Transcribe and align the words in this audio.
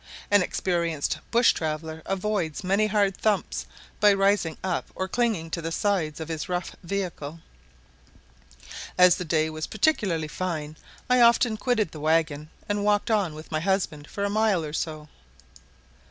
An 0.31 0.41
experienced 0.41 1.19
bush 1.29 1.53
traveller 1.53 2.01
avoids 2.07 2.63
many 2.63 2.87
hard 2.87 3.15
thumps 3.15 3.67
by 3.99 4.11
rising 4.11 4.57
up 4.63 4.87
or 4.95 5.07
clinging 5.07 5.51
to 5.51 5.61
the 5.61 5.71
sides 5.71 6.19
of 6.19 6.27
his 6.27 6.49
rough 6.49 6.75
vehicle. 6.81 7.39
As 8.97 9.17
the 9.17 9.25
day 9.25 9.47
was 9.51 9.67
particularly 9.67 10.27
fine, 10.27 10.75
I 11.07 11.21
often 11.21 11.55
quitted 11.55 11.91
the 11.91 11.99
waggon 11.99 12.49
and 12.67 12.83
walked 12.83 13.11
on 13.11 13.35
with 13.35 13.51
my 13.51 13.59
husband 13.59 14.07
for 14.09 14.23
a 14.23 14.27
mile 14.31 14.65
or 14.65 14.73
so. 14.73 15.07